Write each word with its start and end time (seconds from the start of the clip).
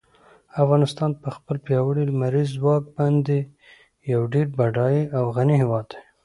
افغانستان 0.61 1.11
په 1.21 1.29
خپل 1.35 1.55
پیاوړي 1.65 2.03
لمریز 2.09 2.47
ځواک 2.57 2.83
باندې 2.97 3.37
یو 4.13 4.21
ډېر 4.33 4.47
بډای 4.57 4.97
او 5.17 5.23
غني 5.35 5.55
هېواد 5.63 5.85
دی. 5.91 5.99